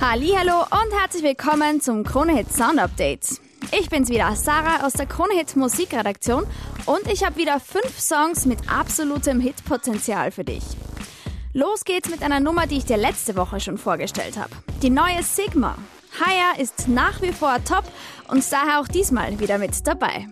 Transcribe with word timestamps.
Hallo 0.00 0.60
und 0.60 1.00
herzlich 1.00 1.24
willkommen 1.24 1.80
zum 1.80 2.04
Kronehit 2.04 2.52
Sound 2.52 2.78
Update. 2.78 3.40
Ich 3.76 3.90
bin's 3.90 4.08
wieder, 4.08 4.32
Sarah 4.36 4.86
aus 4.86 4.92
der 4.92 5.06
Kronehit 5.06 5.56
Musikredaktion 5.56 6.46
und 6.86 7.12
ich 7.12 7.24
habe 7.24 7.36
wieder 7.36 7.58
fünf 7.58 7.98
Songs 7.98 8.46
mit 8.46 8.60
absolutem 8.70 9.40
Hitpotenzial 9.40 10.30
für 10.30 10.44
dich. 10.44 10.62
Los 11.52 11.84
geht's 11.84 12.10
mit 12.10 12.22
einer 12.22 12.38
Nummer, 12.38 12.68
die 12.68 12.78
ich 12.78 12.84
dir 12.84 12.96
letzte 12.96 13.34
Woche 13.34 13.58
schon 13.58 13.76
vorgestellt 13.76 14.38
habe. 14.38 14.50
Die 14.82 14.90
neue 14.90 15.24
Sigma. 15.24 15.76
Higher 16.20 16.62
ist 16.62 16.86
nach 16.86 17.20
wie 17.20 17.32
vor 17.32 17.56
top 17.64 17.84
und 18.28 18.44
daher 18.52 18.80
auch 18.80 18.86
diesmal 18.86 19.40
wieder 19.40 19.58
mit 19.58 19.84
dabei. 19.84 20.28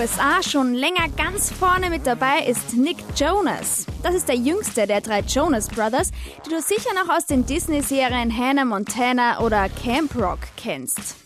USA 0.00 0.42
schon 0.42 0.72
länger 0.72 1.08
ganz 1.14 1.52
vorne 1.52 1.90
mit 1.90 2.06
dabei 2.06 2.46
ist 2.46 2.72
Nick 2.72 2.96
Jonas. 3.16 3.84
Das 4.02 4.14
ist 4.14 4.28
der 4.28 4.36
jüngste 4.36 4.86
der 4.86 5.02
drei 5.02 5.20
Jonas 5.20 5.68
Brothers, 5.68 6.10
die 6.46 6.48
du 6.48 6.62
sicher 6.62 6.88
noch 6.94 7.14
aus 7.14 7.26
den 7.26 7.44
Disney-Serien 7.44 8.34
Hannah 8.34 8.64
Montana 8.64 9.40
oder 9.40 9.68
Camp 9.68 10.14
Rock 10.16 10.38
kennst. 10.56 11.16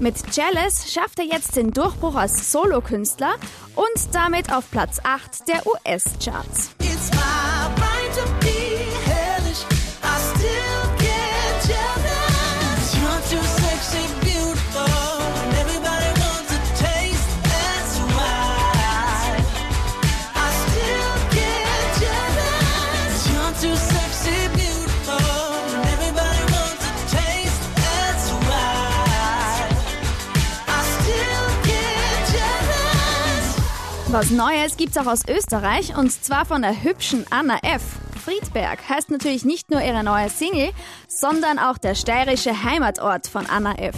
Mit 0.00 0.14
Jealous 0.34 0.90
schafft 0.90 1.18
er 1.18 1.26
jetzt 1.26 1.54
den 1.56 1.70
Durchbruch 1.70 2.14
als 2.14 2.50
Solokünstler 2.50 3.34
und 3.76 4.14
damit 4.14 4.50
auf 4.50 4.70
Platz 4.70 5.00
8 5.02 5.46
der 5.46 5.66
US-Charts. 5.66 6.70
Was 34.14 34.30
Neues 34.30 34.76
gibt's 34.76 34.96
auch 34.96 35.06
aus 35.06 35.22
Österreich 35.28 35.96
und 35.98 36.12
zwar 36.12 36.46
von 36.46 36.62
der 36.62 36.84
hübschen 36.84 37.26
Anna 37.30 37.58
F. 37.64 37.82
Friedberg 38.24 38.78
heißt 38.88 39.10
natürlich 39.10 39.44
nicht 39.44 39.72
nur 39.72 39.82
ihre 39.82 40.04
neue 40.04 40.30
Single, 40.30 40.70
sondern 41.08 41.58
auch 41.58 41.78
der 41.78 41.96
steirische 41.96 42.62
Heimatort 42.62 43.26
von 43.26 43.44
Anna 43.46 43.74
F. 43.74 43.96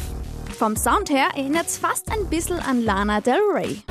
Vom 0.58 0.74
Sound 0.74 1.10
her 1.10 1.26
erinnert's 1.36 1.76
fast 1.76 2.10
ein 2.10 2.30
bisschen 2.30 2.58
an 2.60 2.82
Lana 2.82 3.20
Del 3.20 3.40
Rey. 3.52 3.82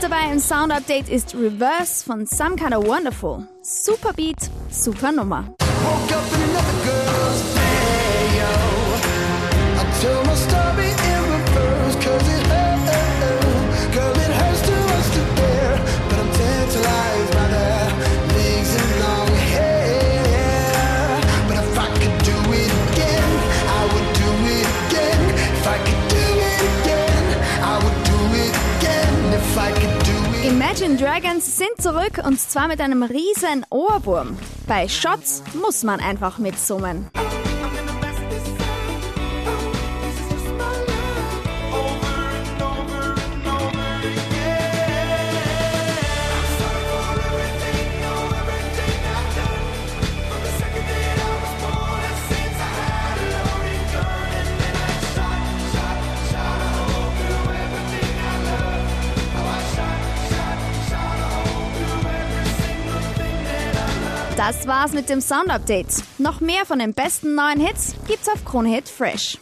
Dabei 0.00 0.32
im 0.32 0.38
Sound 0.38 0.72
Update 0.72 1.08
ist 1.08 1.34
Reverse 1.34 2.04
von 2.04 2.26
Some 2.26 2.56
Kind 2.56 2.74
of 2.74 2.86
Wonderful. 2.86 3.46
Super 3.60 4.12
Beat, 4.14 4.36
super 4.70 5.12
Nummer. 5.12 5.54
Imagine 30.94 31.20
Dragons 31.20 31.56
sind 31.56 31.80
zurück 31.80 32.20
und 32.24 32.38
zwar 32.38 32.68
mit 32.68 32.80
einem 32.80 33.02
riesen 33.02 33.66
Ohrwurm. 33.70 34.36
Bei 34.68 34.86
Shots 34.88 35.42
muss 35.60 35.82
man 35.82 35.98
einfach 35.98 36.38
mitsummen. 36.38 37.08
Das 64.36 64.66
war's 64.66 64.92
mit 64.92 65.08
dem 65.08 65.20
Sound 65.20 65.48
Update. 65.48 66.02
Noch 66.18 66.40
mehr 66.40 66.66
von 66.66 66.80
den 66.80 66.92
besten 66.92 67.36
neuen 67.36 67.60
Hits 67.60 67.94
gibt's 68.08 68.28
auf 68.28 68.44
Kronhit 68.44 68.88
Fresh. 68.88 69.38